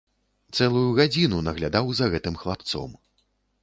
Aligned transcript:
Цэлую 0.57 0.85
гадзіну 1.01 1.43
наглядаў 1.51 1.85
за 2.01 2.05
гэтым 2.17 2.35
хлапцом. 2.45 3.01